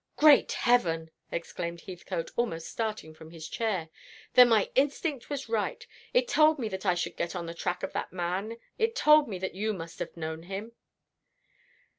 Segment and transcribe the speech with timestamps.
[0.15, 3.89] "Great Heaven!" exclaimed Heathcote, almost starting from his chair.
[4.33, 5.85] "Then my instinct was right.
[6.11, 9.27] It told me that I should get on the track of that man it told
[9.27, 10.71] me that you must have known him."